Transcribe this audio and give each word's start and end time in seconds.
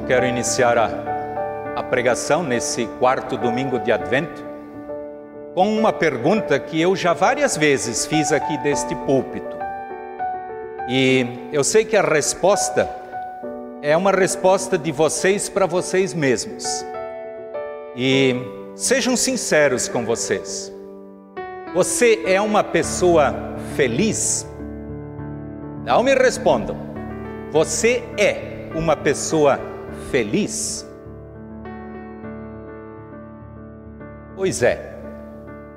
Eu 0.00 0.06
quero 0.06 0.24
iniciar 0.24 0.78
a, 0.78 0.88
a 1.76 1.82
pregação 1.82 2.42
nesse 2.42 2.86
quarto 2.98 3.36
domingo 3.36 3.78
de 3.78 3.92
Advento 3.92 4.42
com 5.54 5.68
uma 5.78 5.92
pergunta 5.92 6.58
que 6.58 6.80
eu 6.80 6.96
já 6.96 7.12
várias 7.12 7.54
vezes 7.54 8.06
fiz 8.06 8.32
aqui 8.32 8.56
deste 8.58 8.94
púlpito. 8.94 9.58
E 10.88 11.50
eu 11.52 11.62
sei 11.62 11.84
que 11.84 11.98
a 11.98 12.02
resposta 12.02 12.88
é 13.82 13.94
uma 13.94 14.10
resposta 14.10 14.78
de 14.78 14.90
vocês 14.90 15.50
para 15.50 15.66
vocês 15.66 16.14
mesmos. 16.14 16.64
E 17.94 18.36
sejam 18.74 19.14
sinceros 19.18 19.86
com 19.86 20.06
vocês. 20.06 20.72
Você 21.74 22.22
é 22.24 22.40
uma 22.40 22.64
pessoa 22.64 23.34
feliz? 23.76 24.48
Não 25.84 26.02
me 26.02 26.14
respondam. 26.14 26.74
Você 27.52 28.02
é 28.16 28.70
uma 28.74 28.96
pessoa 28.96 29.69
feliz? 30.10 30.86
Pois 34.36 34.62
é. 34.62 34.98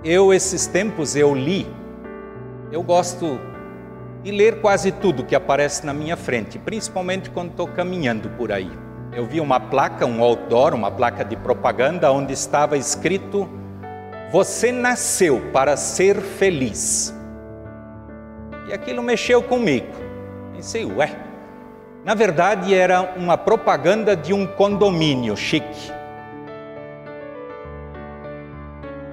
Eu 0.03 0.33
esses 0.33 0.67
tempos 0.67 1.15
eu 1.15 1.33
li. 1.33 1.65
Eu 2.71 2.83
gosto 2.83 3.39
de 4.23 4.31
ler 4.31 4.61
quase 4.61 4.91
tudo 4.91 5.23
que 5.23 5.35
aparece 5.35 5.85
na 5.85 5.93
minha 5.93 6.17
frente, 6.17 6.57
principalmente 6.57 7.29
quando 7.29 7.51
estou 7.51 7.67
caminhando 7.67 8.29
por 8.31 8.51
aí. 8.51 8.71
Eu 9.11 9.27
vi 9.27 9.39
uma 9.39 9.59
placa, 9.59 10.05
um 10.05 10.23
outdoor, 10.23 10.73
uma 10.73 10.89
placa 10.89 11.23
de 11.23 11.35
propaganda 11.35 12.11
onde 12.11 12.33
estava 12.33 12.75
escrito: 12.77 13.47
Você 14.31 14.71
nasceu 14.71 15.39
para 15.51 15.77
ser 15.77 16.19
feliz. 16.19 17.13
E 18.67 18.73
aquilo 18.73 19.03
mexeu 19.03 19.43
comigo. 19.43 19.87
Pensei, 20.53 20.83
ué. 20.85 21.22
Na 22.05 22.13
verdade, 22.13 22.75
era 22.75 23.13
uma 23.15 23.37
propaganda 23.37 24.13
de 24.13 24.33
um 24.33 24.45
condomínio 24.45 25.37
chique. 25.37 25.91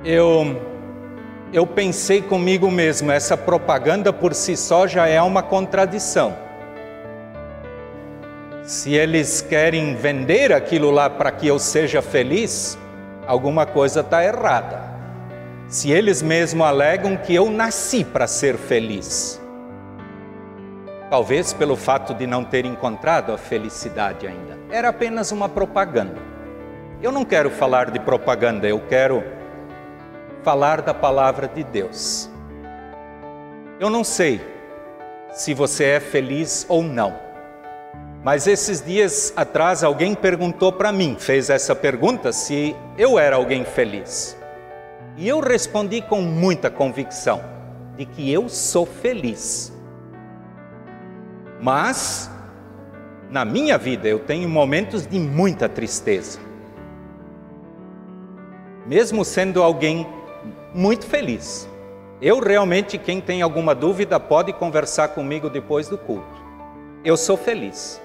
Eu, 0.04 0.60
eu 1.52 1.64
pensei 1.64 2.20
comigo 2.20 2.68
mesmo, 2.68 3.12
essa 3.12 3.36
propaganda 3.36 4.12
por 4.12 4.34
si 4.34 4.56
só 4.56 4.88
já 4.88 5.06
é 5.06 5.22
uma 5.22 5.40
contradição. 5.40 6.36
Se 8.64 8.92
eles 8.92 9.40
querem 9.40 9.94
vender 9.94 10.52
aquilo 10.52 10.90
lá 10.90 11.08
para 11.08 11.30
que 11.30 11.46
eu 11.46 11.60
seja 11.60 12.02
feliz, 12.02 12.76
alguma 13.24 13.66
coisa 13.66 14.00
está 14.00 14.24
errada. 14.24 14.90
Se 15.68 15.92
eles 15.92 16.22
mesmo 16.22 16.64
alegam 16.64 17.16
que 17.16 17.32
eu 17.32 17.48
nasci 17.48 18.04
para 18.04 18.26
ser 18.26 18.56
feliz, 18.56 19.39
talvez 21.10 21.52
pelo 21.52 21.74
fato 21.74 22.14
de 22.14 22.24
não 22.24 22.44
ter 22.44 22.64
encontrado 22.64 23.32
a 23.32 23.36
felicidade 23.36 24.28
ainda. 24.28 24.56
Era 24.70 24.90
apenas 24.90 25.32
uma 25.32 25.48
propaganda. 25.48 26.16
Eu 27.02 27.10
não 27.10 27.24
quero 27.24 27.50
falar 27.50 27.90
de 27.90 27.98
propaganda, 27.98 28.68
eu 28.68 28.80
quero 28.88 29.24
falar 30.44 30.80
da 30.82 30.94
palavra 30.94 31.48
de 31.48 31.64
Deus. 31.64 32.30
Eu 33.80 33.90
não 33.90 34.04
sei 34.04 34.40
se 35.32 35.52
você 35.52 35.84
é 35.84 36.00
feliz 36.00 36.64
ou 36.68 36.82
não, 36.82 37.14
mas 38.22 38.46
esses 38.46 38.80
dias 38.82 39.32
atrás 39.34 39.82
alguém 39.82 40.14
perguntou 40.14 40.72
para 40.72 40.92
mim, 40.92 41.16
fez 41.18 41.48
essa 41.48 41.74
pergunta, 41.74 42.32
se 42.32 42.76
eu 42.98 43.18
era 43.18 43.36
alguém 43.36 43.64
feliz. 43.64 44.36
E 45.16 45.26
eu 45.26 45.40
respondi 45.40 46.02
com 46.02 46.20
muita 46.20 46.70
convicção 46.70 47.42
de 47.96 48.04
que 48.04 48.30
eu 48.30 48.48
sou 48.48 48.84
feliz. 48.84 49.72
Mas, 51.62 52.30
na 53.30 53.44
minha 53.44 53.76
vida, 53.76 54.08
eu 54.08 54.18
tenho 54.18 54.48
momentos 54.48 55.06
de 55.06 55.18
muita 55.18 55.68
tristeza. 55.68 56.38
Mesmo 58.86 59.24
sendo 59.24 59.62
alguém 59.62 60.06
muito 60.74 61.06
feliz. 61.06 61.68
Eu 62.20 62.40
realmente, 62.40 62.96
quem 62.96 63.20
tem 63.20 63.42
alguma 63.42 63.74
dúvida, 63.74 64.18
pode 64.18 64.52
conversar 64.52 65.08
comigo 65.08 65.50
depois 65.50 65.88
do 65.88 65.98
culto. 65.98 66.40
Eu 67.04 67.16
sou 67.16 67.36
feliz, 67.36 68.00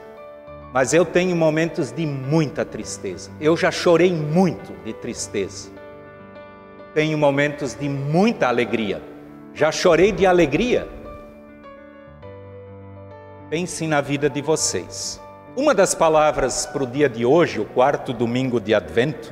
mas 0.73 0.93
eu 0.93 1.05
tenho 1.05 1.35
momentos 1.35 1.91
de 1.91 2.05
muita 2.05 2.65
tristeza. 2.65 3.31
Eu 3.39 3.55
já 3.55 3.71
chorei 3.71 4.13
muito 4.13 4.73
de 4.83 4.93
tristeza. 4.93 5.69
Tenho 6.93 7.17
momentos 7.17 7.73
de 7.73 7.89
muita 7.89 8.47
alegria. 8.47 9.01
Já 9.53 9.71
chorei 9.71 10.11
de 10.11 10.25
alegria 10.25 10.87
Pensem 13.47 13.87
na 13.87 14.01
vida 14.01 14.27
de 14.27 14.41
vocês. 14.41 15.21
Uma 15.55 15.75
das 15.75 15.93
palavras 15.93 16.65
para 16.65 16.83
o 16.83 16.87
dia 16.87 17.07
de 17.07 17.23
hoje, 17.23 17.59
o 17.59 17.65
quarto 17.65 18.11
domingo 18.11 18.59
de 18.59 18.73
Advento, 18.73 19.31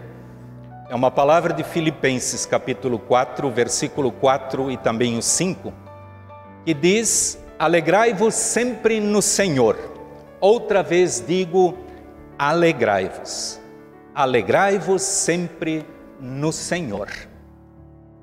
é 0.88 0.94
uma 0.94 1.09
palavra 1.09 1.51
de 1.51 1.63
Filipenses, 1.63 2.46
capítulo 2.46 3.00
4, 3.00 3.50
versículo 3.50 4.12
4 4.12 4.69
e 4.69 4.78
também 4.78 5.18
o 5.18 5.22
5, 5.22 5.73
que 6.63 6.75
diz: 6.75 7.44
Alegrai-vos 7.57 8.35
sempre 8.35 9.00
no 9.00 9.19
Senhor. 9.19 9.75
Outra 10.40 10.84
vez 10.84 11.23
digo: 11.28 11.75
alegrai-vos. 12.38 13.59
Alegrai-vos 14.13 15.02
sempre 15.02 15.84
no 16.19 16.53
Senhor. 16.53 17.09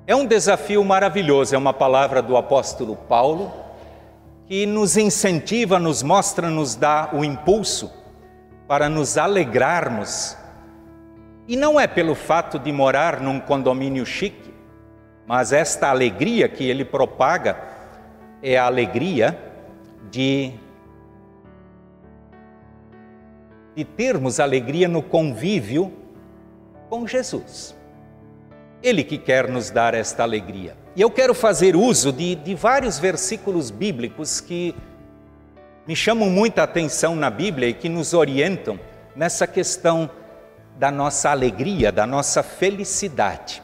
É 0.07 0.15
um 0.15 0.25
desafio 0.25 0.85
maravilhoso, 0.85 1.53
é 1.53 1.59
uma 1.59 1.73
palavra 1.73 2.23
do 2.23 2.37
apóstolo 2.37 2.95
Paulo 2.95 3.70
que 4.51 4.67
nos 4.67 4.97
incentiva, 4.97 5.79
nos 5.79 6.03
mostra, 6.03 6.51
nos 6.51 6.75
dá 6.75 7.11
o 7.13 7.25
impulso 7.25 7.89
para 8.67 8.89
nos 8.89 9.17
alegrarmos. 9.17 10.37
E 11.47 11.57
não 11.57 11.79
é 11.79 11.87
pelo 11.87 12.17
fato 12.17 12.59
de 12.59 12.73
morar 12.73 13.21
num 13.21 13.39
condomínio 13.39 14.05
chique, 14.05 14.53
mas 15.25 15.53
esta 15.53 15.89
alegria 15.89 16.49
que 16.49 16.69
ele 16.69 16.85
propaga 16.85 17.63
é 18.43 18.59
a 18.59 18.67
alegria 18.67 19.39
de 20.11 20.53
de 23.77 23.85
termos 23.85 24.41
alegria 24.41 24.89
no 24.89 25.01
convívio 25.01 25.93
com 26.89 27.07
Jesus. 27.07 27.73
Ele 28.83 29.05
que 29.05 29.19
quer 29.19 29.49
nos 29.49 29.71
dar 29.71 29.95
esta 29.95 30.23
alegria. 30.23 30.77
E 30.97 31.01
eu 31.01 31.11
quero 31.11 31.35
fazer 31.35 31.77
uso 31.77 32.13
de, 32.13 32.35
de 32.35 32.55
vários 32.55 32.99
versículos 32.99 33.71
bíblicos 33.71 34.41
que 34.41 34.75
me 35.87 35.95
chamam 35.95 36.31
muita 36.31 36.63
atenção 36.63 37.15
na 37.15 37.31
Bíblia 37.31 37.69
e 37.69 37.75
que 37.75 37.89
nos 37.89 38.15
orientam 38.15 38.79
nessa 39.15 39.47
questão 39.47 40.11
da 40.79 40.91
nossa 40.91 41.31
alegria, 41.31 41.93
da 41.93 42.07
nossa 42.07 42.43
felicidade. 42.43 43.63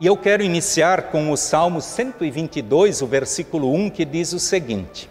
E 0.00 0.06
eu 0.06 0.16
quero 0.16 0.44
iniciar 0.44 1.10
com 1.10 1.32
o 1.32 1.36
Salmo 1.36 1.80
122, 1.80 3.02
o 3.02 3.06
versículo 3.06 3.74
1, 3.74 3.90
que 3.90 4.04
diz 4.04 4.32
o 4.32 4.38
seguinte: 4.38 5.10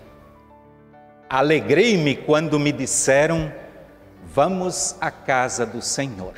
Alegrei-me 1.29 2.15
quando 2.15 2.57
me 2.57 2.71
disseram, 2.71 3.51
vamos 4.23 4.95
à 5.01 5.11
casa 5.11 5.65
do 5.65 5.81
Senhor. 5.81 6.35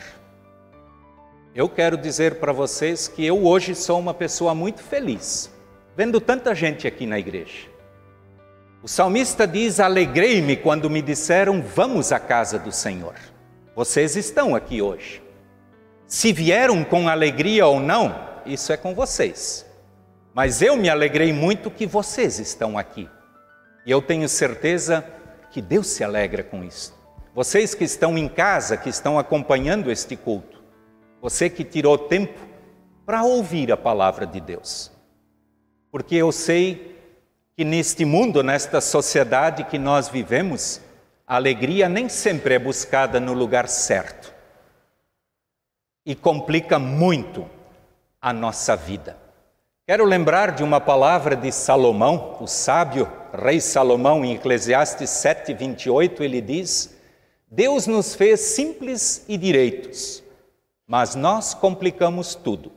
Eu 1.55 1.67
quero 1.67 1.97
dizer 1.97 2.35
para 2.35 2.53
vocês 2.53 3.07
que 3.07 3.25
eu 3.25 3.43
hoje 3.43 3.73
sou 3.73 3.99
uma 3.99 4.13
pessoa 4.13 4.53
muito 4.53 4.83
feliz, 4.83 5.51
vendo 5.97 6.21
tanta 6.21 6.53
gente 6.53 6.87
aqui 6.87 7.07
na 7.07 7.17
igreja. 7.17 7.67
O 8.83 8.87
salmista 8.87 9.47
diz: 9.47 9.79
Alegrei-me 9.79 10.55
quando 10.55 10.89
me 10.91 11.01
disseram, 11.01 11.59
vamos 11.59 12.11
à 12.11 12.19
casa 12.19 12.59
do 12.59 12.71
Senhor. 12.71 13.15
Vocês 13.75 14.15
estão 14.15 14.55
aqui 14.55 14.79
hoje. 14.79 15.23
Se 16.05 16.31
vieram 16.31 16.83
com 16.83 17.09
alegria 17.09 17.65
ou 17.65 17.79
não, 17.79 18.15
isso 18.45 18.71
é 18.71 18.77
com 18.77 18.93
vocês. 18.93 19.65
Mas 20.35 20.61
eu 20.61 20.77
me 20.77 20.87
alegrei 20.87 21.33
muito 21.33 21.71
que 21.71 21.87
vocês 21.87 22.37
estão 22.39 22.77
aqui. 22.77 23.09
E 23.87 23.91
eu 23.91 24.03
tenho 24.03 24.29
certeza 24.29 25.03
que 25.49 25.63
Deus 25.63 25.87
se 25.87 26.03
alegra 26.03 26.43
com 26.43 26.63
isso. 26.63 26.95
Vocês 27.33 27.73
que 27.73 27.83
estão 27.83 28.17
em 28.17 28.29
casa, 28.29 28.77
que 28.77 28.89
estão 28.89 29.17
acompanhando 29.17 29.91
este 29.91 30.15
culto, 30.15 30.58
você 31.21 31.49
que 31.49 31.63
tirou 31.63 31.97
tempo 31.97 32.39
para 33.05 33.23
ouvir 33.23 33.71
a 33.71 33.77
palavra 33.77 34.25
de 34.25 34.39
Deus. 34.39 34.91
Porque 35.91 36.15
eu 36.15 36.31
sei 36.31 36.95
que 37.55 37.65
neste 37.65 38.05
mundo, 38.05 38.43
nesta 38.43 38.79
sociedade 38.79 39.63
que 39.63 39.77
nós 39.77 40.07
vivemos, 40.07 40.81
a 41.27 41.35
alegria 41.35 41.89
nem 41.89 42.07
sempre 42.07 42.53
é 42.53 42.59
buscada 42.59 43.19
no 43.19 43.33
lugar 43.33 43.67
certo 43.67 44.33
e 46.05 46.15
complica 46.15 46.79
muito 46.79 47.47
a 48.21 48.31
nossa 48.31 48.75
vida. 48.75 49.17
Quero 49.85 50.05
lembrar 50.05 50.51
de 50.51 50.63
uma 50.63 50.79
palavra 50.79 51.35
de 51.35 51.51
Salomão, 51.51 52.37
o 52.39 52.47
sábio 52.47 53.11
rei 53.33 53.59
Salomão, 53.59 54.23
em 54.23 54.35
Eclesiastes 54.35 55.09
7, 55.09 55.53
28, 55.53 56.23
ele 56.23 56.41
diz: 56.41 56.95
Deus 57.49 57.87
nos 57.87 58.15
fez 58.15 58.39
simples 58.39 59.25
e 59.27 59.37
direitos 59.37 60.23
mas 60.89 61.13
nós 61.13 61.53
complicamos 61.53 62.33
tudo. 62.33 62.71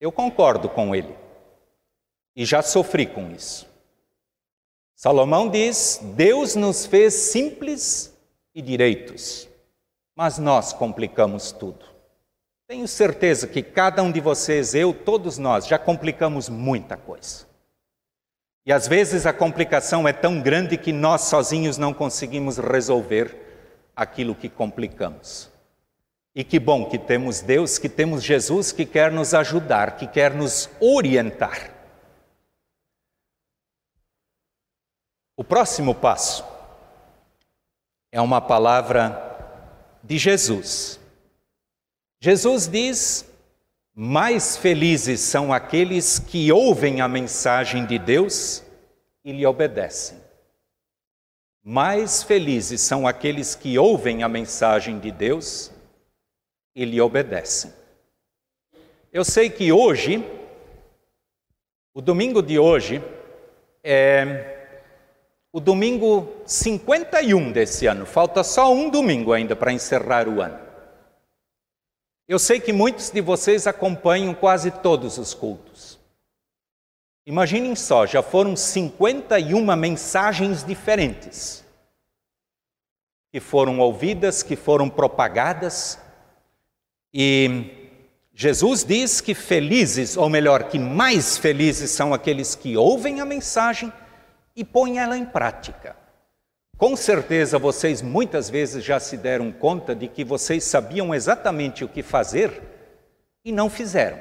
Eu 0.00 0.10
concordo 0.10 0.70
com 0.70 0.94
ele 0.94 1.14
e 2.34 2.46
já 2.46 2.62
sofri 2.62 3.06
com 3.06 3.30
isso. 3.30 3.68
Salomão 4.96 5.50
diz: 5.50 6.00
Deus 6.16 6.56
nos 6.56 6.86
fez 6.86 7.12
simples 7.12 8.16
e 8.54 8.62
direitos, 8.62 9.46
mas 10.16 10.38
nós 10.38 10.72
complicamos 10.72 11.52
tudo. 11.52 11.84
Tenho 12.66 12.88
certeza 12.88 13.46
que 13.46 13.62
cada 13.62 14.02
um 14.02 14.10
de 14.10 14.20
vocês, 14.20 14.74
eu, 14.74 14.94
todos 14.94 15.36
nós, 15.36 15.66
já 15.66 15.78
complicamos 15.78 16.48
muita 16.48 16.96
coisa. 16.96 17.46
E 18.64 18.72
às 18.72 18.88
vezes 18.88 19.26
a 19.26 19.32
complicação 19.34 20.08
é 20.08 20.12
tão 20.14 20.40
grande 20.40 20.78
que 20.78 20.90
nós 20.90 21.22
sozinhos 21.22 21.76
não 21.76 21.92
conseguimos 21.92 22.56
resolver 22.56 23.92
aquilo 23.94 24.34
que 24.34 24.48
complicamos. 24.48 25.52
E 26.34 26.42
que 26.42 26.58
bom 26.58 26.88
que 26.88 26.98
temos 26.98 27.40
Deus, 27.40 27.78
que 27.78 27.88
temos 27.88 28.22
Jesus 28.24 28.72
que 28.72 28.84
quer 28.84 29.12
nos 29.12 29.32
ajudar, 29.34 29.96
que 29.96 30.06
quer 30.06 30.34
nos 30.34 30.68
orientar. 30.80 31.72
O 35.36 35.44
próximo 35.44 35.94
passo 35.94 36.44
é 38.10 38.20
uma 38.20 38.40
palavra 38.40 39.20
de 40.02 40.18
Jesus. 40.18 40.98
Jesus 42.20 42.66
diz: 42.66 43.28
Mais 43.94 44.56
felizes 44.56 45.20
são 45.20 45.52
aqueles 45.52 46.18
que 46.18 46.50
ouvem 46.50 47.00
a 47.00 47.06
mensagem 47.06 47.86
de 47.86 47.98
Deus 47.98 48.62
e 49.24 49.32
lhe 49.32 49.46
obedecem. 49.46 50.18
Mais 51.62 52.22
felizes 52.22 52.80
são 52.80 53.06
aqueles 53.06 53.54
que 53.54 53.78
ouvem 53.78 54.22
a 54.22 54.28
mensagem 54.28 54.98
de 54.98 55.10
Deus 55.10 55.73
e 56.74 56.84
lhe 56.84 57.00
obedecem. 57.00 57.72
Eu 59.12 59.24
sei 59.24 59.48
que 59.48 59.70
hoje, 59.70 60.24
o 61.94 62.00
domingo 62.00 62.42
de 62.42 62.58
hoje, 62.58 63.02
é 63.82 64.50
o 65.52 65.60
domingo 65.60 66.34
51 66.44 67.52
desse 67.52 67.86
ano. 67.86 68.04
Falta 68.04 68.42
só 68.42 68.72
um 68.72 68.90
domingo 68.90 69.32
ainda 69.32 69.54
para 69.54 69.72
encerrar 69.72 70.28
o 70.28 70.42
ano. 70.42 70.58
Eu 72.26 72.38
sei 72.38 72.58
que 72.58 72.72
muitos 72.72 73.10
de 73.10 73.20
vocês 73.20 73.66
acompanham 73.66 74.34
quase 74.34 74.70
todos 74.70 75.16
os 75.18 75.32
cultos. 75.32 76.00
Imaginem 77.26 77.76
só, 77.76 78.04
já 78.04 78.22
foram 78.22 78.56
51 78.56 79.76
mensagens 79.76 80.64
diferentes 80.64 81.64
que 83.32 83.40
foram 83.40 83.78
ouvidas, 83.78 84.42
que 84.42 84.56
foram 84.56 84.88
propagadas, 84.88 85.98
e 87.16 87.70
Jesus 88.34 88.82
diz 88.82 89.20
que 89.20 89.32
felizes, 89.32 90.16
ou 90.16 90.28
melhor, 90.28 90.64
que 90.64 90.80
mais 90.80 91.38
felizes 91.38 91.92
são 91.92 92.12
aqueles 92.12 92.56
que 92.56 92.76
ouvem 92.76 93.20
a 93.20 93.24
mensagem 93.24 93.92
e 94.56 94.64
põem 94.64 94.98
ela 94.98 95.16
em 95.16 95.24
prática. 95.24 95.94
Com 96.76 96.96
certeza 96.96 97.56
vocês 97.56 98.02
muitas 98.02 98.50
vezes 98.50 98.82
já 98.82 98.98
se 98.98 99.16
deram 99.16 99.52
conta 99.52 99.94
de 99.94 100.08
que 100.08 100.24
vocês 100.24 100.64
sabiam 100.64 101.14
exatamente 101.14 101.84
o 101.84 101.88
que 101.88 102.02
fazer 102.02 102.60
e 103.44 103.52
não 103.52 103.70
fizeram, 103.70 104.18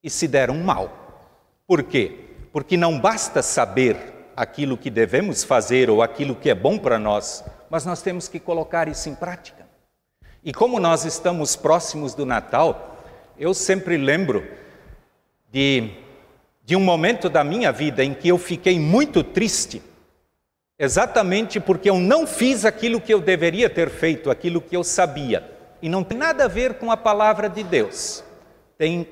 e 0.00 0.08
se 0.08 0.28
deram 0.28 0.54
mal. 0.58 1.26
Por 1.66 1.82
quê? 1.82 2.26
Porque 2.52 2.76
não 2.76 3.00
basta 3.00 3.42
saber 3.42 3.96
aquilo 4.36 4.78
que 4.78 4.88
devemos 4.88 5.42
fazer 5.42 5.90
ou 5.90 6.00
aquilo 6.00 6.36
que 6.36 6.48
é 6.48 6.54
bom 6.54 6.78
para 6.78 6.96
nós, 6.96 7.44
mas 7.68 7.84
nós 7.84 8.00
temos 8.00 8.28
que 8.28 8.38
colocar 8.38 8.86
isso 8.86 9.08
em 9.08 9.16
prática. 9.16 9.67
E 10.44 10.52
como 10.52 10.78
nós 10.78 11.04
estamos 11.04 11.56
próximos 11.56 12.14
do 12.14 12.24
Natal, 12.24 12.96
eu 13.38 13.52
sempre 13.52 13.96
lembro 13.96 14.46
de, 15.50 15.90
de 16.64 16.76
um 16.76 16.80
momento 16.80 17.28
da 17.28 17.42
minha 17.42 17.72
vida 17.72 18.04
em 18.04 18.14
que 18.14 18.28
eu 18.28 18.38
fiquei 18.38 18.78
muito 18.78 19.24
triste, 19.24 19.82
exatamente 20.78 21.58
porque 21.58 21.90
eu 21.90 21.98
não 21.98 22.26
fiz 22.26 22.64
aquilo 22.64 23.00
que 23.00 23.12
eu 23.12 23.20
deveria 23.20 23.68
ter 23.68 23.90
feito, 23.90 24.30
aquilo 24.30 24.60
que 24.60 24.76
eu 24.76 24.84
sabia. 24.84 25.50
E 25.82 25.88
não 25.88 26.04
tem 26.04 26.18
nada 26.18 26.44
a 26.44 26.48
ver 26.48 26.74
com 26.74 26.90
a 26.90 26.96
palavra 26.96 27.48
de 27.48 27.62
Deus, 27.62 28.22
tem 28.76 29.08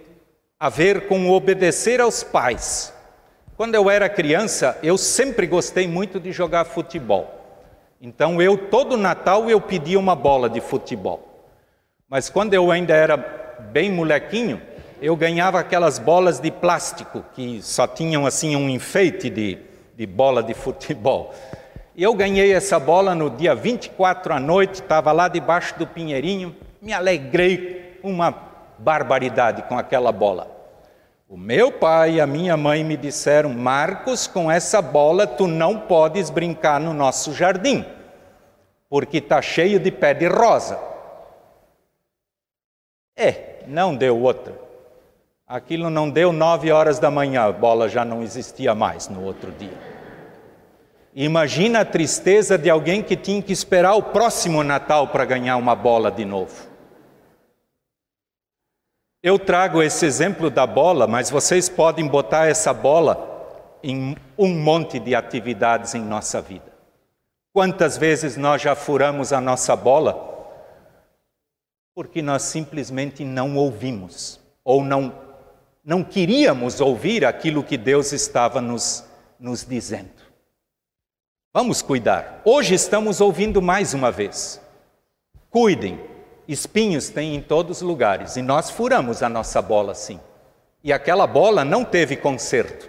a 0.59 0.69
ver 0.69 1.07
com 1.07 1.31
obedecer 1.31 2.01
aos 2.01 2.23
pais. 2.23 2.93
Quando 3.57 3.75
eu 3.75 3.91
era 3.91 4.09
criança, 4.09 4.79
eu 4.83 4.97
sempre 4.97 5.47
gostei 5.47 5.89
muito 5.89 6.21
de 6.21 6.31
jogar 6.31 6.65
futebol. 6.67 7.36
Então 8.01 8.41
eu 8.43 8.57
todo 8.57 8.97
Natal 8.97 9.49
eu 9.49 9.61
pedia 9.61 9.99
uma 9.99 10.15
bola 10.15 10.49
de 10.49 10.61
futebol. 10.61 11.51
Mas 12.09 12.29
quando 12.29 12.55
eu 12.55 12.71
ainda 12.71 12.95
era 12.95 13.17
bem 13.73 13.91
molequinho, 13.91 14.61
eu 15.01 15.17
ganhava 15.17 15.59
aquelas 15.59 15.99
bolas 15.99 16.39
de 16.39 16.51
plástico 16.51 17.25
que 17.35 17.61
só 17.63 17.87
tinham 17.87 18.27
assim 18.27 18.57
um 18.57 18.69
enfeite 18.69 19.29
de, 19.29 19.59
de 19.97 20.07
bola 20.07 20.43
de 20.43 20.55
futebol. 20.55 21.35
Eu 21.97 22.15
ganhei 22.15 22.53
essa 22.53 22.79
bola 22.79 23.15
no 23.15 23.31
dia 23.31 23.55
24 23.55 24.35
à 24.35 24.41
noite, 24.41 24.83
estava 24.83 25.13
lá 25.13 25.29
debaixo 25.29 25.79
do 25.79 25.87
pinheirinho, 25.87 26.55
me 26.81 26.93
alegrei 26.93 27.99
uma 28.03 28.35
barbaridade 28.79 29.63
com 29.63 29.79
aquela 29.79 30.13
bola. 30.13 30.56
O 31.29 31.37
meu 31.37 31.73
pai 31.73 32.15
e 32.15 32.21
a 32.21 32.27
minha 32.27 32.57
mãe 32.57 32.85
me 32.85 32.97
disseram: 32.97 33.53
Marcos, 33.53 34.27
com 34.27 34.51
essa 34.51 34.81
bola 34.81 35.27
tu 35.27 35.49
não 35.49 35.81
podes 35.81 36.31
brincar 36.31 36.79
no 36.79 36.95
nosso 36.95 37.33
jardim, 37.33 37.85
porque 38.89 39.19
está 39.19 39.43
cheio 39.43 39.81
de 39.81 39.91
pé 39.91 40.15
de 40.15 40.29
rosa. 40.29 40.79
É, 43.17 43.65
não 43.67 43.97
deu 43.97 44.21
outra. 44.21 44.55
Aquilo 45.49 45.91
não 45.91 46.09
deu 46.09 46.33
nove 46.33 46.71
horas 46.71 46.99
da 46.99 47.11
manhã, 47.11 47.45
a 47.45 47.53
bola 47.53 47.89
já 47.89 48.05
não 48.05 48.23
existia 48.23 48.75
mais 48.75 49.09
no 49.09 49.25
outro 49.25 49.51
dia. 49.53 49.79
Imagina 51.15 51.81
a 51.81 51.85
tristeza 51.85 52.59
de 52.59 52.69
alguém 52.69 53.03
que 53.03 53.17
tinha 53.17 53.41
que 53.43 53.53
esperar 53.53 53.95
o 53.95 54.03
próximo 54.03 54.63
Natal 54.63 55.09
para 55.09 55.25
ganhar 55.25 55.57
uma 55.57 55.75
bola 55.75 56.11
de 56.11 56.25
novo. 56.25 56.76
Eu 59.27 59.41
trago 59.41 59.83
esse 59.83 60.07
exemplo 60.07 60.49
da 60.49 60.65
bola, 60.65 61.05
mas 61.05 61.31
vocês 61.31 61.69
podem 61.69 62.07
botar 62.07 62.47
essa 62.47 62.73
bola 62.73 63.77
em 63.83 64.17
um 64.39 64.55
monte 64.55 65.01
de 65.01 65.17
atividades 65.17 65.97
em 65.97 66.01
nossa 66.01 66.41
vida. 66.41 66.73
Quantas 67.53 67.97
vezes 67.97 68.37
nós 68.37 68.63
já 68.63 68.77
furamos 68.77 69.33
a 69.33 69.41
nossa 69.41 69.75
bola 69.75 70.15
porque 71.93 72.23
nós 72.23 72.43
simplesmente 72.43 73.25
não 73.25 73.57
ouvimos 73.57 74.39
ou 74.63 74.85
não 74.85 75.13
não 75.85 76.05
queríamos 76.05 76.81
ouvir 76.81 77.25
aquilo 77.25 77.65
que 77.65 77.77
Deus 77.77 78.13
estava 78.13 78.61
nos, 78.61 79.05
nos 79.41 79.67
dizendo. 79.67 80.23
Vamos 81.53 81.83
cuidar. 81.83 82.43
Hoje 82.45 82.77
estamos 82.77 83.21
ouvindo 83.21 83.61
mais 83.61 83.93
uma 83.93 84.13
vez. 84.13 84.61
Cuidem, 85.51 86.01
Espinhos 86.49 87.09
tem 87.09 87.35
em 87.35 87.41
todos 87.41 87.79
os 87.79 87.83
lugares 87.83 88.37
e 88.37 88.43
nós 88.43 88.71
furamos 88.71 89.23
a 89.23 89.29
nossa 89.29 89.61
bola 89.61 89.93
assim. 89.93 90.21
E 90.85 90.93
aquela 90.93 91.27
bola 91.27 91.65
não 91.65 91.85
teve 91.85 92.17
conserto. 92.17 92.89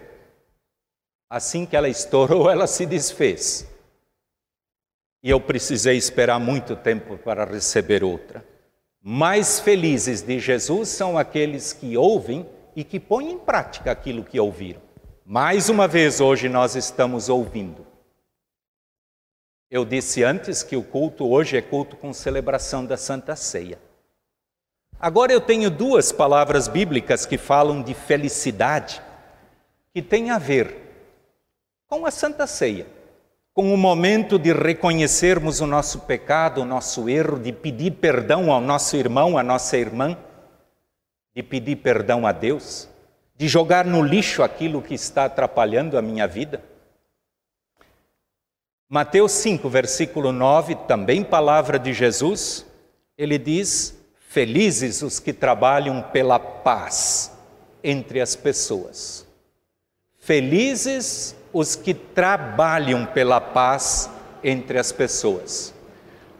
Assim 1.29 1.65
que 1.65 1.75
ela 1.75 1.89
estourou, 1.89 2.47
ela 2.51 2.67
se 2.67 2.85
desfez. 2.85 3.67
E 5.23 5.29
eu 5.29 5.41
precisei 5.41 5.97
esperar 5.97 6.39
muito 6.39 6.75
tempo 6.75 7.17
para 7.17 7.45
receber 7.45 8.03
outra. 8.03 8.45
Mais 9.01 9.59
felizes 9.59 10.21
de 10.21 10.39
Jesus 10.39 10.89
são 10.89 11.17
aqueles 11.17 11.73
que 11.73 11.97
ouvem 11.97 12.45
e 12.75 12.83
que 12.83 12.99
põem 12.99 13.31
em 13.31 13.39
prática 13.39 13.89
aquilo 13.89 14.23
que 14.23 14.39
ouviram. 14.39 14.81
Mais 15.25 15.69
uma 15.69 15.87
vez, 15.87 16.21
hoje 16.21 16.47
nós 16.47 16.75
estamos 16.75 17.29
ouvindo. 17.29 17.86
Eu 19.69 19.83
disse 19.83 20.23
antes 20.23 20.63
que 20.63 20.77
o 20.77 20.83
culto 20.83 21.27
hoje 21.27 21.57
é 21.57 21.61
culto 21.61 21.97
com 21.97 22.13
celebração 22.13 22.85
da 22.85 22.95
Santa 22.95 23.35
Ceia. 23.35 23.77
Agora 24.97 25.33
eu 25.33 25.41
tenho 25.41 25.69
duas 25.69 26.09
palavras 26.09 26.69
bíblicas 26.69 27.25
que 27.25 27.37
falam 27.37 27.83
de 27.83 27.93
felicidade, 27.93 29.01
que 29.93 30.01
tem 30.01 30.31
a 30.31 30.37
ver 30.37 30.73
com 31.85 32.05
a 32.05 32.11
Santa 32.11 32.47
Ceia, 32.47 32.87
com 33.53 33.73
o 33.73 33.77
momento 33.77 34.39
de 34.39 34.53
reconhecermos 34.53 35.59
o 35.59 35.67
nosso 35.67 35.99
pecado, 36.01 36.61
o 36.61 36.65
nosso 36.65 37.09
erro, 37.09 37.37
de 37.37 37.51
pedir 37.51 37.91
perdão 37.91 38.49
ao 38.49 38.61
nosso 38.61 38.95
irmão, 38.95 39.37
à 39.37 39.43
nossa 39.43 39.77
irmã, 39.77 40.17
de 41.35 41.43
pedir 41.43 41.75
perdão 41.75 42.25
a 42.25 42.31
Deus, 42.31 42.87
de 43.35 43.49
jogar 43.49 43.83
no 43.83 44.01
lixo 44.01 44.41
aquilo 44.43 44.81
que 44.81 44.93
está 44.93 45.25
atrapalhando 45.25 45.97
a 45.97 46.01
minha 46.01 46.25
vida. 46.25 46.63
Mateus 48.89 49.33
5, 49.33 49.67
versículo 49.69 50.31
9, 50.31 50.75
também 50.87 51.21
palavra 51.21 51.77
de 51.77 51.91
Jesus, 51.91 52.65
ele 53.17 53.37
diz: 53.37 53.97
Felizes 54.29 55.01
os 55.01 55.19
que 55.19 55.33
trabalham 55.33 56.01
pela 56.01 56.39
paz 56.39 57.33
entre 57.83 58.21
as 58.21 58.33
pessoas. 58.33 59.27
Felizes 60.17 61.35
os 61.51 61.75
que 61.75 61.93
trabalham 61.93 63.05
pela 63.05 63.41
paz 63.41 64.09
entre 64.41 64.79
as 64.79 64.93
pessoas. 64.93 65.73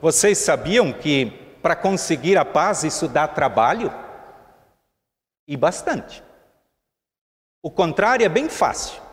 Vocês 0.02 0.38
sabiam 0.38 0.94
que 0.94 1.26
para 1.62 1.76
conseguir 1.76 2.38
a 2.38 2.46
paz 2.46 2.84
isso 2.86 3.10
dá 3.10 3.28
trabalho? 3.28 3.94
E 5.46 5.58
bastante. 5.58 6.24
O 7.62 7.70
contrário 7.70 8.26
é 8.26 8.30
bem 8.30 8.48
fácil. 8.48 9.07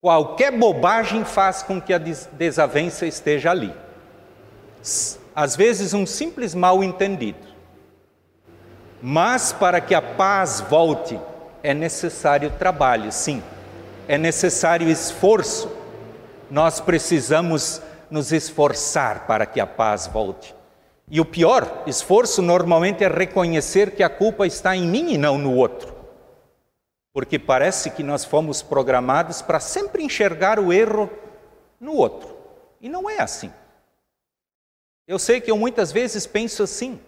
Qualquer 0.00 0.56
bobagem 0.56 1.24
faz 1.24 1.60
com 1.60 1.80
que 1.80 1.92
a 1.92 1.98
desavença 1.98 3.04
esteja 3.04 3.50
ali. 3.50 3.74
às 5.34 5.56
vezes 5.56 5.92
um 5.92 6.06
simples 6.06 6.54
mal 6.54 6.84
entendido. 6.84 7.48
Mas 9.02 9.52
para 9.52 9.80
que 9.80 9.96
a 9.96 10.00
paz 10.02 10.60
volte, 10.60 11.18
é 11.64 11.74
necessário 11.74 12.50
trabalho, 12.58 13.10
sim, 13.10 13.42
é 14.06 14.16
necessário 14.16 14.88
esforço. 14.88 15.68
Nós 16.48 16.78
precisamos 16.78 17.82
nos 18.08 18.30
esforçar 18.30 19.26
para 19.26 19.46
que 19.46 19.58
a 19.58 19.66
paz 19.66 20.06
volte. 20.06 20.54
E 21.10 21.20
o 21.20 21.24
pior 21.24 21.82
esforço 21.88 22.40
normalmente 22.40 23.02
é 23.02 23.08
reconhecer 23.08 23.90
que 23.90 24.04
a 24.04 24.08
culpa 24.08 24.46
está 24.46 24.76
em 24.76 24.86
mim 24.86 25.12
e 25.12 25.18
não 25.18 25.36
no 25.38 25.54
outro. 25.54 25.97
Porque 27.18 27.36
parece 27.36 27.90
que 27.90 28.04
nós 28.04 28.24
fomos 28.24 28.62
programados 28.62 29.42
para 29.42 29.58
sempre 29.58 30.04
enxergar 30.04 30.60
o 30.60 30.72
erro 30.72 31.10
no 31.80 31.94
outro. 31.94 32.36
E 32.80 32.88
não 32.88 33.10
é 33.10 33.20
assim. 33.20 33.52
Eu 35.04 35.18
sei 35.18 35.40
que 35.40 35.50
eu 35.50 35.58
muitas 35.58 35.90
vezes 35.90 36.28
penso 36.28 36.62
assim 36.62 37.00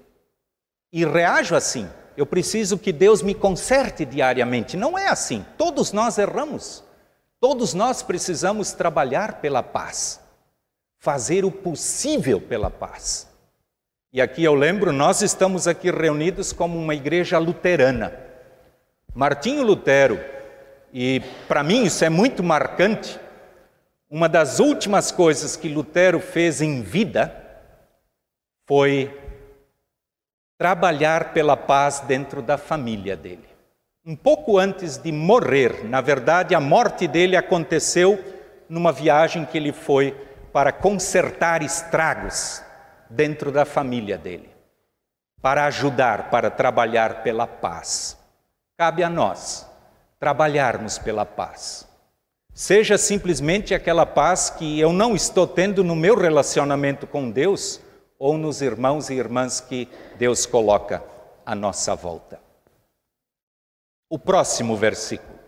e 0.92 1.04
reajo 1.04 1.54
assim. 1.54 1.88
Eu 2.16 2.26
preciso 2.26 2.76
que 2.76 2.92
Deus 2.92 3.22
me 3.22 3.36
conserte 3.36 4.04
diariamente. 4.04 4.76
Não 4.76 4.98
é 4.98 5.06
assim. 5.06 5.46
Todos 5.56 5.92
nós 5.92 6.18
erramos. 6.18 6.82
Todos 7.38 7.72
nós 7.72 8.02
precisamos 8.02 8.72
trabalhar 8.72 9.40
pela 9.40 9.62
paz, 9.62 10.18
fazer 10.98 11.44
o 11.44 11.52
possível 11.52 12.40
pela 12.40 12.68
paz. 12.68 13.28
E 14.12 14.20
aqui 14.20 14.42
eu 14.42 14.56
lembro, 14.56 14.92
nós 14.92 15.22
estamos 15.22 15.68
aqui 15.68 15.88
reunidos 15.88 16.52
como 16.52 16.76
uma 16.76 16.96
igreja 16.96 17.38
luterana. 17.38 18.28
Martinho 19.14 19.64
Lutero, 19.64 20.20
e 20.92 21.20
para 21.48 21.64
mim 21.64 21.84
isso 21.84 22.04
é 22.04 22.08
muito 22.08 22.44
marcante, 22.44 23.18
uma 24.08 24.28
das 24.28 24.60
últimas 24.60 25.10
coisas 25.10 25.56
que 25.56 25.68
Lutero 25.68 26.20
fez 26.20 26.62
em 26.62 26.80
vida 26.80 27.34
foi 28.68 29.12
trabalhar 30.56 31.32
pela 31.32 31.56
paz 31.56 32.00
dentro 32.00 32.40
da 32.40 32.56
família 32.56 33.16
dele. 33.16 33.48
Um 34.06 34.14
pouco 34.14 34.58
antes 34.58 34.96
de 34.96 35.10
morrer, 35.10 35.84
na 35.88 36.00
verdade, 36.00 36.54
a 36.54 36.60
morte 36.60 37.08
dele 37.08 37.36
aconteceu 37.36 38.22
numa 38.68 38.92
viagem 38.92 39.44
que 39.44 39.58
ele 39.58 39.72
foi 39.72 40.12
para 40.52 40.70
consertar 40.70 41.62
estragos 41.62 42.62
dentro 43.08 43.50
da 43.50 43.64
família 43.64 44.16
dele, 44.16 44.50
para 45.42 45.64
ajudar, 45.64 46.30
para 46.30 46.48
trabalhar 46.48 47.24
pela 47.24 47.46
paz. 47.46 48.19
Cabe 48.80 49.04
a 49.04 49.10
nós 49.10 49.66
trabalharmos 50.18 50.96
pela 50.96 51.26
paz. 51.26 51.86
Seja 52.54 52.96
simplesmente 52.96 53.74
aquela 53.74 54.06
paz 54.06 54.48
que 54.48 54.80
eu 54.80 54.90
não 54.90 55.14
estou 55.14 55.46
tendo 55.46 55.84
no 55.84 55.94
meu 55.94 56.16
relacionamento 56.16 57.06
com 57.06 57.30
Deus, 57.30 57.78
ou 58.18 58.38
nos 58.38 58.62
irmãos 58.62 59.10
e 59.10 59.14
irmãs 59.16 59.60
que 59.60 59.86
Deus 60.16 60.46
coloca 60.46 61.04
à 61.44 61.54
nossa 61.54 61.94
volta. 61.94 62.40
O 64.08 64.18
próximo 64.18 64.74
versículo, 64.78 65.38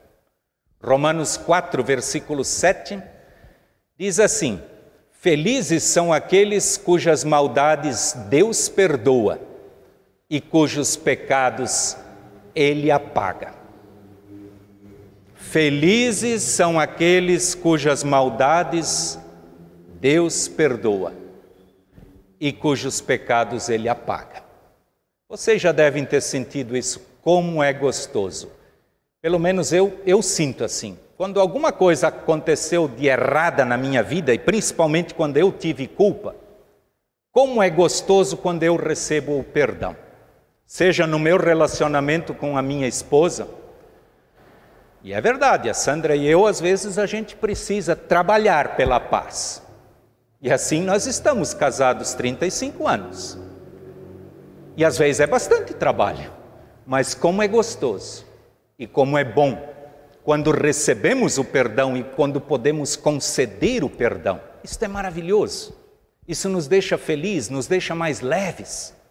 Romanos 0.84 1.38
4, 1.38 1.82
versículo 1.82 2.44
7, 2.44 3.02
diz 3.96 4.20
assim: 4.20 4.62
Felizes 5.10 5.84
são 5.84 6.12
aqueles 6.12 6.76
cujas 6.76 7.24
maldades 7.24 8.12
Deus 8.28 8.68
perdoa 8.68 9.40
e 10.28 10.38
cujos 10.38 10.96
pecados 10.96 11.96
Ele 12.54 12.90
apaga. 12.90 13.54
Felizes 15.34 16.42
são 16.42 16.78
aqueles 16.80 17.54
cujas 17.54 18.02
maldades 18.02 19.18
Deus 20.00 20.48
perdoa 20.48 21.12
e 22.40 22.52
cujos 22.52 23.00
pecados 23.00 23.68
ele 23.68 23.88
apaga. 23.88 24.42
Vocês 25.28 25.62
já 25.62 25.70
devem 25.70 26.04
ter 26.04 26.20
sentido 26.20 26.76
isso, 26.76 27.00
como 27.22 27.62
é 27.62 27.72
gostoso. 27.72 28.50
Pelo 29.20 29.38
menos 29.38 29.72
eu, 29.72 30.00
eu 30.04 30.20
sinto 30.20 30.64
assim. 30.64 30.98
Quando 31.16 31.38
alguma 31.38 31.70
coisa 31.70 32.08
aconteceu 32.08 32.88
de 32.88 33.06
errada 33.06 33.64
na 33.64 33.76
minha 33.76 34.02
vida, 34.02 34.34
e 34.34 34.38
principalmente 34.40 35.14
quando 35.14 35.36
eu 35.36 35.52
tive 35.52 35.86
culpa, 35.86 36.34
como 37.30 37.62
é 37.62 37.70
gostoso 37.70 38.36
quando 38.36 38.64
eu 38.64 38.74
recebo 38.74 39.38
o 39.38 39.44
perdão. 39.44 39.96
Seja 40.72 41.06
no 41.06 41.18
meu 41.18 41.36
relacionamento 41.36 42.32
com 42.32 42.56
a 42.56 42.62
minha 42.62 42.88
esposa, 42.88 43.46
e 45.04 45.12
é 45.12 45.20
verdade, 45.20 45.68
a 45.68 45.74
Sandra 45.74 46.16
e 46.16 46.26
eu, 46.26 46.46
às 46.46 46.62
vezes, 46.62 46.98
a 46.98 47.04
gente 47.04 47.36
precisa 47.36 47.94
trabalhar 47.94 48.74
pela 48.74 48.98
paz. 48.98 49.62
E 50.40 50.50
assim 50.50 50.80
nós 50.82 51.04
estamos 51.04 51.52
casados 51.52 52.14
35 52.14 52.88
anos. 52.88 53.38
E 54.74 54.82
às 54.82 54.96
vezes 54.96 55.20
é 55.20 55.26
bastante 55.26 55.74
trabalho, 55.74 56.32
mas 56.86 57.12
como 57.12 57.42
é 57.42 57.48
gostoso 57.48 58.24
e 58.78 58.86
como 58.86 59.18
é 59.18 59.24
bom 59.24 59.62
quando 60.24 60.50
recebemos 60.52 61.36
o 61.36 61.44
perdão 61.44 61.98
e 61.98 62.02
quando 62.02 62.40
podemos 62.40 62.96
conceder 62.96 63.84
o 63.84 63.90
perdão. 63.90 64.40
Isso 64.64 64.82
é 64.82 64.88
maravilhoso. 64.88 65.76
Isso 66.26 66.48
nos 66.48 66.66
deixa 66.66 66.96
felizes, 66.96 67.50
nos 67.50 67.66
deixa 67.66 67.94
mais 67.94 68.22
leves. 68.22 69.01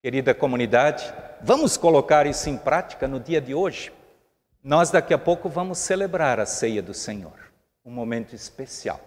Querida 0.00 0.32
comunidade, 0.32 1.12
vamos 1.42 1.76
colocar 1.76 2.24
isso 2.24 2.48
em 2.48 2.56
prática 2.56 3.08
no 3.08 3.18
dia 3.18 3.40
de 3.40 3.52
hoje. 3.52 3.92
Nós 4.62 4.92
daqui 4.92 5.12
a 5.12 5.18
pouco 5.18 5.48
vamos 5.48 5.78
celebrar 5.78 6.38
a 6.38 6.46
ceia 6.46 6.80
do 6.80 6.94
Senhor, 6.94 7.52
um 7.84 7.90
momento 7.90 8.32
especial 8.32 9.00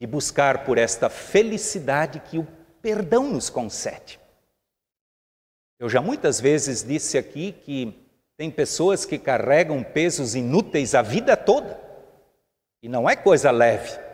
e 0.00 0.06
buscar 0.06 0.64
por 0.64 0.78
esta 0.78 1.10
felicidade 1.10 2.20
que 2.20 2.38
o 2.38 2.48
perdão 2.80 3.28
nos 3.28 3.50
concede. 3.50 4.18
Eu 5.78 5.88
já 5.88 6.00
muitas 6.00 6.40
vezes 6.40 6.82
disse 6.82 7.18
aqui 7.18 7.52
que 7.52 7.94
tem 8.38 8.50
pessoas 8.50 9.04
que 9.04 9.18
carregam 9.18 9.82
pesos 9.82 10.34
inúteis 10.34 10.94
a 10.94 11.02
vida 11.02 11.36
toda, 11.36 11.78
e 12.82 12.88
não 12.88 13.08
é 13.08 13.16
coisa 13.16 13.50
leve. 13.50 14.05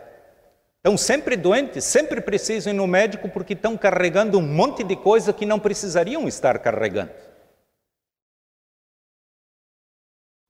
Estão 0.85 0.97
sempre 0.97 1.37
doentes, 1.37 1.85
sempre 1.85 2.19
precisam 2.19 2.73
ir 2.73 2.75
no 2.75 2.85
médico 2.85 3.29
porque 3.29 3.53
estão 3.53 3.77
carregando 3.77 4.37
um 4.37 4.41
monte 4.41 4.83
de 4.83 4.97
coisa 4.97 5.31
que 5.31 5.45
não 5.45 5.57
precisariam 5.57 6.27
estar 6.27 6.59
carregando. 6.59 7.13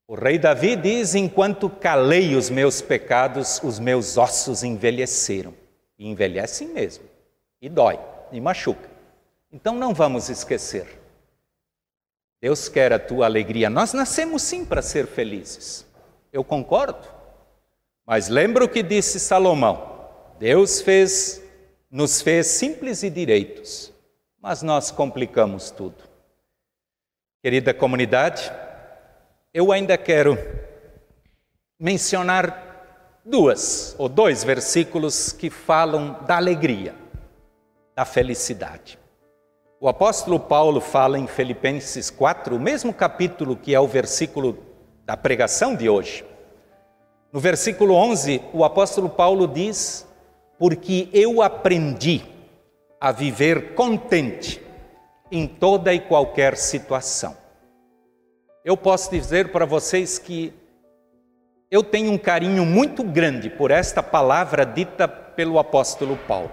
O 0.07 0.15
rei 0.15 0.39
Davi 0.39 0.75
diz: 0.75 1.13
Enquanto 1.13 1.69
calei 1.69 2.35
os 2.35 2.49
meus 2.49 2.81
pecados, 2.81 3.61
os 3.63 3.77
meus 3.77 4.17
ossos 4.17 4.63
envelheceram. 4.63 5.53
E 5.99 6.09
envelhecem 6.09 6.69
mesmo, 6.69 7.05
e 7.61 7.69
dói, 7.69 7.99
e 8.31 8.41
machuca. 8.41 8.89
Então 9.51 9.75
não 9.75 9.93
vamos 9.93 10.29
esquecer. 10.29 10.99
Deus 12.41 12.67
quer 12.67 12.91
a 12.91 12.97
tua 12.97 13.27
alegria. 13.27 13.69
Nós 13.69 13.93
nascemos 13.93 14.41
sim 14.41 14.65
para 14.65 14.81
ser 14.81 15.05
felizes. 15.05 15.85
Eu 16.31 16.43
concordo. 16.43 17.07
Mas 18.03 18.29
lembra 18.29 18.65
o 18.65 18.67
que 18.67 18.81
disse 18.81 19.19
Salomão: 19.19 19.92
Deus 20.39 20.81
fez, 20.81 21.41
nos 21.89 22.21
fez 22.21 22.47
simples 22.47 23.03
e 23.03 23.09
direitos, 23.09 23.93
mas 24.41 24.61
nós 24.61 24.91
complicamos 24.91 25.71
tudo. 25.71 26.03
Querida 27.41 27.73
comunidade, 27.73 28.51
eu 29.53 29.71
ainda 29.71 29.97
quero 29.97 30.37
mencionar 31.79 33.21
duas 33.25 33.95
ou 33.97 34.09
dois 34.09 34.43
versículos 34.43 35.31
que 35.31 35.49
falam 35.49 36.17
da 36.25 36.37
alegria, 36.37 36.95
da 37.95 38.05
felicidade. 38.05 38.99
O 39.79 39.87
apóstolo 39.87 40.39
Paulo 40.39 40.79
fala 40.79 41.19
em 41.19 41.27
Filipenses 41.27 42.09
4, 42.09 42.55
o 42.55 42.59
mesmo 42.59 42.93
capítulo 42.93 43.55
que 43.55 43.75
é 43.75 43.79
o 43.79 43.87
versículo 43.87 44.57
da 45.05 45.17
pregação 45.17 45.75
de 45.75 45.89
hoje. 45.89 46.25
No 47.31 47.39
versículo 47.39 47.93
11, 47.93 48.41
o 48.53 48.63
apóstolo 48.63 49.09
Paulo 49.09 49.47
diz: 49.47 50.07
Porque 50.63 51.09
eu 51.11 51.41
aprendi 51.41 52.21
a 53.01 53.11
viver 53.11 53.73
contente 53.73 54.61
em 55.29 55.45
toda 55.45 55.93
e 55.93 55.99
qualquer 55.99 56.55
situação 56.55 57.43
eu 58.63 58.77
posso 58.77 59.11
dizer 59.11 59.49
para 59.49 59.65
vocês 59.65 60.17
que 60.17 60.53
eu 61.69 61.83
tenho 61.83 62.13
um 62.13 62.17
carinho 62.17 62.65
muito 62.65 63.03
grande 63.03 63.49
por 63.49 63.71
esta 63.71 64.01
palavra 64.01 64.65
dita 64.65 65.05
pelo 65.05 65.59
apóstolo 65.59 66.17
Paulo. 66.25 66.49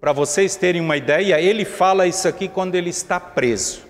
Para 0.00 0.12
vocês 0.12 0.56
terem 0.56 0.80
uma 0.80 0.96
ideia, 0.96 1.38
ele 1.38 1.66
fala 1.66 2.06
isso 2.06 2.26
aqui 2.26 2.48
quando 2.48 2.76
ele 2.76 2.88
está 2.88 3.20
preso, 3.20 3.82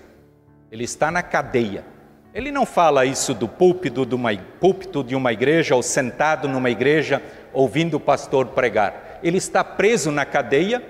ele 0.69 0.83
está 0.83 1.09
na 1.09 1.23
cadeia. 1.23 1.85
Ele 2.33 2.51
não 2.51 2.65
fala 2.65 3.05
isso 3.05 3.33
do 3.33 3.47
púlpito 3.47 4.05
de 4.05 4.15
uma, 4.15 4.35
púlpito 4.59 5.01
de 5.01 5.15
uma 5.15 5.31
igreja 5.31 5.75
ou 5.75 5.81
sentado 5.81 6.45
numa 6.47 6.69
igreja 6.69 7.21
ouvindo 7.53 7.95
o 7.95 7.99
pastor 8.01 8.47
pregar. 8.47 9.08
Ele 9.21 9.37
está 9.37 9.63
preso 9.63 10.11
na 10.11 10.25
cadeia 10.25 10.83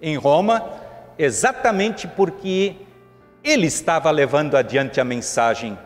em 0.00 0.16
Roma 0.16 0.80
exatamente 1.18 2.08
porque 2.08 2.76
ele 3.44 3.66
estava 3.66 4.10
levando 4.10 4.56
adiante 4.56 5.00
a 5.00 5.04
mensagem 5.04 5.78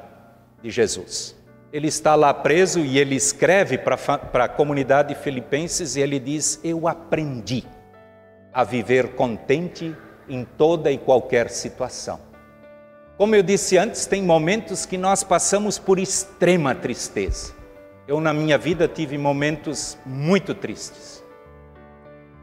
de 0.63 0.71
Jesus. 0.71 1.37
Ele 1.73 1.89
está 1.89 2.15
lá 2.15 2.33
preso 2.33 2.81
e 2.81 2.99
ele 2.99 3.17
escreve 3.17 3.77
para 3.77 4.45
a 4.45 4.49
comunidade 4.49 5.15
filipenses 5.17 5.97
e 5.97 6.01
ele 6.01 6.21
diz: 6.21 6.61
Eu 6.63 6.87
aprendi 6.87 7.65
a 8.53 8.63
viver 8.63 9.15
contente 9.15 9.97
em 10.29 10.45
toda 10.45 10.93
e 10.93 10.99
qualquer 10.99 11.51
situação. 11.51 12.21
Como 13.17 13.35
eu 13.35 13.43
disse 13.43 13.77
antes, 13.77 14.07
tem 14.07 14.23
momentos 14.23 14.87
que 14.87 14.97
nós 14.97 15.25
passamos 15.25 15.79
por 15.79 15.99
extrema 15.99 16.75
tristeza. 16.75 17.53
Eu, 18.07 18.21
na 18.21 18.33
minha 18.33 18.57
vida, 18.57 18.87
tive 18.87 19.19
momentos 19.19 19.99
muito 20.07 20.55
tristes. 20.55 21.24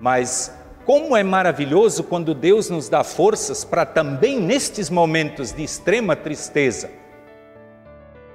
Mas 0.01 0.51
como 0.83 1.15
é 1.15 1.21
maravilhoso 1.21 2.03
quando 2.03 2.33
Deus 2.33 2.71
nos 2.71 2.89
dá 2.89 3.03
forças 3.03 3.63
para 3.63 3.85
também 3.85 4.39
nestes 4.39 4.89
momentos 4.89 5.51
de 5.53 5.63
extrema 5.63 6.15
tristeza 6.15 6.89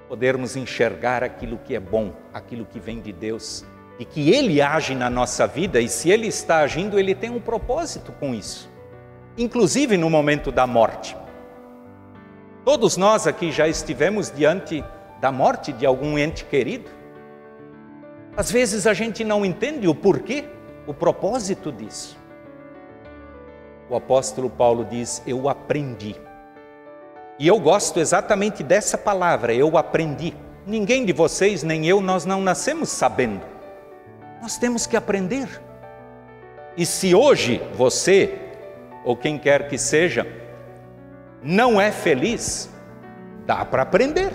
podermos 0.08 0.54
enxergar 0.54 1.24
aquilo 1.24 1.58
que 1.58 1.74
é 1.74 1.80
bom, 1.80 2.12
aquilo 2.32 2.64
que 2.64 2.78
vem 2.78 3.00
de 3.00 3.12
Deus 3.12 3.64
e 3.98 4.04
que 4.04 4.30
Ele 4.30 4.62
age 4.62 4.94
na 4.94 5.10
nossa 5.10 5.44
vida 5.44 5.80
e 5.80 5.88
se 5.88 6.08
Ele 6.08 6.28
está 6.28 6.58
agindo, 6.58 7.00
Ele 7.00 7.16
tem 7.16 7.30
um 7.30 7.40
propósito 7.40 8.12
com 8.12 8.32
isso, 8.32 8.70
inclusive 9.36 9.96
no 9.96 10.08
momento 10.08 10.52
da 10.52 10.68
morte. 10.68 11.16
Todos 12.64 12.96
nós 12.96 13.26
aqui 13.26 13.50
já 13.50 13.66
estivemos 13.66 14.30
diante 14.30 14.84
da 15.20 15.32
morte 15.32 15.72
de 15.72 15.84
algum 15.84 16.16
ente 16.16 16.44
querido. 16.44 16.88
Às 18.36 18.52
vezes 18.52 18.86
a 18.86 18.94
gente 18.94 19.24
não 19.24 19.44
entende 19.44 19.88
o 19.88 19.94
porquê, 19.94 20.44
o 20.86 20.94
propósito 20.94 21.72
disso. 21.72 22.16
O 23.88 23.96
apóstolo 23.96 24.48
Paulo 24.48 24.84
diz: 24.84 25.22
Eu 25.26 25.48
aprendi. 25.48 26.16
E 27.38 27.46
eu 27.46 27.60
gosto 27.60 28.00
exatamente 28.00 28.62
dessa 28.62 28.96
palavra, 28.96 29.54
eu 29.54 29.76
aprendi. 29.76 30.34
Ninguém 30.66 31.04
de 31.04 31.12
vocês, 31.12 31.62
nem 31.62 31.86
eu, 31.86 32.00
nós 32.00 32.24
não 32.24 32.40
nascemos 32.40 32.88
sabendo. 32.88 33.42
Nós 34.40 34.56
temos 34.56 34.86
que 34.86 34.96
aprender. 34.96 35.48
E 36.76 36.84
se 36.84 37.14
hoje 37.14 37.62
você, 37.74 38.38
ou 39.04 39.16
quem 39.16 39.38
quer 39.38 39.68
que 39.68 39.78
seja, 39.78 40.26
não 41.42 41.80
é 41.80 41.92
feliz, 41.92 42.70
dá 43.46 43.64
para 43.64 43.82
aprender. 43.82 44.32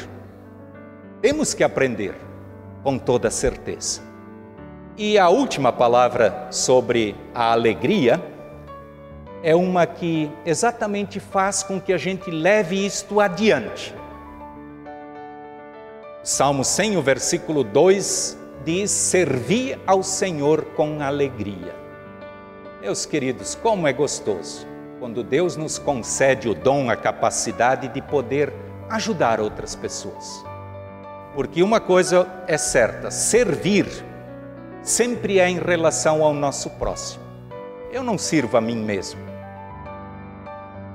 Temos 1.22 1.53
que 1.53 1.63
aprender, 1.63 2.15
com 2.84 2.98
toda 2.98 3.29
certeza. 3.29 4.11
E 4.98 5.18
a 5.18 5.30
última 5.30 5.72
palavra 5.72 6.48
sobre 6.52 7.16
a 7.34 7.52
alegria 7.52 8.22
é 9.42 9.56
uma 9.56 9.86
que 9.86 10.30
exatamente 10.46 11.20
faz 11.20 11.64
com 11.64 11.80
que 11.80 11.94
a 11.94 11.98
gente 11.98 12.30
leve 12.30 12.86
isto 12.86 13.20
adiante. 13.20 13.96
Salmo 16.24 16.64
100, 16.64 16.98
o 16.98 17.02
versículo 17.02 17.64
2 17.64 18.38
diz: 18.66 18.92
Servi 18.92 19.80
ao 19.88 20.04
Senhor 20.04 20.66
com 20.76 21.02
alegria. 21.02 21.74
Meus 22.82 23.06
queridos, 23.06 23.56
como 23.56 23.88
é 23.88 23.94
gostoso 23.94 24.68
quando 25.00 25.24
Deus 25.24 25.56
nos 25.56 25.80
concede 25.80 26.48
o 26.48 26.54
dom, 26.54 26.92
a 26.92 26.96
capacidade 26.96 27.88
de 27.88 28.02
poder 28.04 28.54
ajudar 28.88 29.40
outras 29.40 29.74
pessoas. 29.74 30.46
Porque 31.34 31.64
uma 31.64 31.80
coisa 31.80 32.28
é 32.46 32.58
certa: 32.58 33.10
servir 33.10 34.11
sempre 34.82 35.40
é 35.40 35.50
em 35.50 35.60
relação 35.60 36.24
ao 36.24 36.34
nosso 36.34 36.70
próximo. 36.72 37.24
Eu 37.92 38.04
não 38.04 38.18
sirvo 38.18 38.58
a 38.58 38.62
mim 38.62 38.78
mesmo 38.78 39.32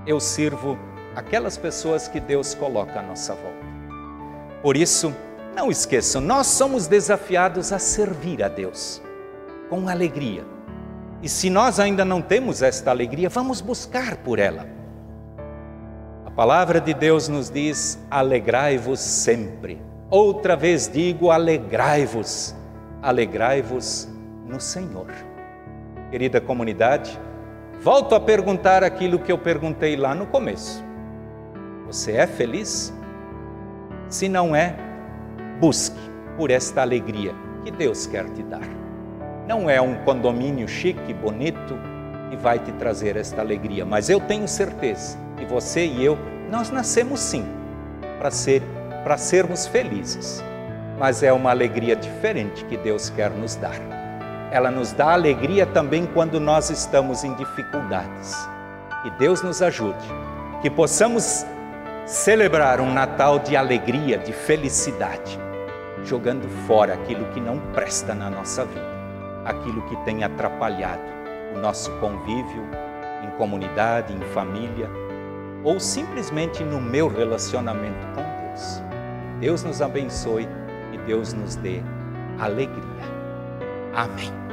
eu 0.06 0.20
sirvo 0.20 0.78
aquelas 1.14 1.58
pessoas 1.58 2.06
que 2.06 2.20
Deus 2.20 2.54
coloca 2.54 3.00
à 3.00 3.02
nossa 3.02 3.34
volta. 3.34 3.66
Por 4.62 4.76
isso, 4.76 5.12
não 5.54 5.70
esqueçam, 5.70 6.20
nós 6.20 6.46
somos 6.46 6.86
desafiados 6.86 7.72
a 7.72 7.78
servir 7.78 8.42
a 8.42 8.48
Deus 8.48 9.02
com 9.68 9.88
alegria. 9.88 10.44
E 11.22 11.28
se 11.28 11.50
nós 11.50 11.80
ainda 11.80 12.04
não 12.04 12.22
temos 12.22 12.62
esta 12.62 12.90
alegria, 12.90 13.28
vamos 13.28 13.60
buscar 13.60 14.16
por 14.18 14.38
ela. 14.38 14.66
A 16.24 16.30
palavra 16.30 16.80
de 16.80 16.94
Deus 16.94 17.26
nos 17.26 17.50
diz: 17.50 17.98
alegrai-vos 18.10 19.00
sempre. 19.00 19.80
Outra 20.10 20.54
vez 20.54 20.88
digo: 20.88 21.30
alegrai-vos, 21.30 22.54
alegrai-vos 23.02 24.08
no 24.46 24.60
Senhor. 24.60 25.08
Querida 26.10 26.40
comunidade, 26.40 27.18
Volto 27.80 28.14
a 28.14 28.20
perguntar 28.20 28.82
aquilo 28.82 29.18
que 29.18 29.30
eu 29.30 29.38
perguntei 29.38 29.96
lá 29.96 30.14
no 30.14 30.26
começo. 30.26 30.84
Você 31.86 32.12
é 32.12 32.26
feliz? 32.26 32.92
Se 34.08 34.28
não 34.28 34.56
é, 34.56 34.74
busque 35.60 35.98
por 36.36 36.50
esta 36.50 36.82
alegria 36.82 37.32
que 37.64 37.70
Deus 37.70 38.06
quer 38.06 38.24
te 38.30 38.42
dar. 38.42 38.66
Não 39.46 39.70
é 39.70 39.80
um 39.80 39.94
condomínio 40.04 40.66
chique, 40.66 41.14
bonito, 41.14 41.78
que 42.30 42.36
vai 42.36 42.58
te 42.58 42.72
trazer 42.72 43.16
esta 43.16 43.40
alegria, 43.40 43.84
mas 43.84 44.10
eu 44.10 44.18
tenho 44.18 44.48
certeza 44.48 45.16
que 45.36 45.44
você 45.44 45.86
e 45.86 46.04
eu, 46.04 46.18
nós 46.50 46.70
nascemos 46.70 47.20
sim 47.20 47.44
para 48.18 48.30
ser, 48.30 48.62
para 49.04 49.16
sermos 49.16 49.66
felizes. 49.66 50.42
Mas 50.98 51.22
é 51.22 51.32
uma 51.32 51.50
alegria 51.50 51.94
diferente 51.94 52.64
que 52.64 52.76
Deus 52.76 53.10
quer 53.10 53.30
nos 53.30 53.54
dar 53.56 53.96
ela 54.50 54.70
nos 54.70 54.92
dá 54.92 55.12
alegria 55.12 55.66
também 55.66 56.06
quando 56.06 56.38
nós 56.38 56.70
estamos 56.70 57.24
em 57.24 57.34
dificuldades. 57.34 58.34
Que 59.02 59.10
Deus 59.10 59.42
nos 59.42 59.60
ajude, 59.60 60.06
que 60.62 60.70
possamos 60.70 61.44
celebrar 62.06 62.80
um 62.80 62.92
Natal 62.92 63.38
de 63.38 63.56
alegria, 63.56 64.18
de 64.18 64.32
felicidade, 64.32 65.38
jogando 66.04 66.48
fora 66.66 66.94
aquilo 66.94 67.26
que 67.32 67.40
não 67.40 67.58
presta 67.72 68.14
na 68.14 68.30
nossa 68.30 68.64
vida, 68.64 68.86
aquilo 69.44 69.82
que 69.82 69.96
tem 70.04 70.24
atrapalhado 70.24 71.16
o 71.54 71.58
nosso 71.58 71.90
convívio 71.98 72.62
em 73.24 73.30
comunidade, 73.36 74.12
em 74.12 74.20
família, 74.32 74.88
ou 75.64 75.80
simplesmente 75.80 76.62
no 76.62 76.80
meu 76.80 77.08
relacionamento 77.08 78.06
com 78.14 78.22
Deus. 78.22 78.82
Deus 79.40 79.64
nos 79.64 79.82
abençoe 79.82 80.48
Deus 81.06 81.32
nos 81.32 81.56
dê 81.56 81.80
alegria. 82.38 82.82
Amém. 83.94 84.45